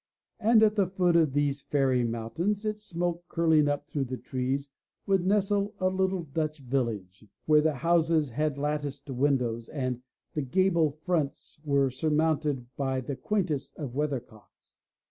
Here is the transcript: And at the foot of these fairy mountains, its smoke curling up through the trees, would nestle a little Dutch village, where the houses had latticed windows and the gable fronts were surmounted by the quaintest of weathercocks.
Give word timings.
And 0.39 0.63
at 0.63 0.75
the 0.75 0.87
foot 0.87 1.15
of 1.15 1.31
these 1.33 1.61
fairy 1.61 2.03
mountains, 2.03 2.65
its 2.65 2.81
smoke 2.83 3.23
curling 3.27 3.67
up 3.67 3.85
through 3.85 4.05
the 4.05 4.17
trees, 4.17 4.67
would 5.05 5.27
nestle 5.27 5.75
a 5.79 5.89
little 5.89 6.23
Dutch 6.23 6.57
village, 6.57 7.23
where 7.45 7.61
the 7.61 7.75
houses 7.75 8.31
had 8.31 8.57
latticed 8.57 9.11
windows 9.11 9.69
and 9.69 10.01
the 10.33 10.41
gable 10.41 10.89
fronts 11.05 11.61
were 11.63 11.91
surmounted 11.91 12.65
by 12.75 12.99
the 12.99 13.15
quaintest 13.15 13.77
of 13.77 13.93
weathercocks. 13.93 14.79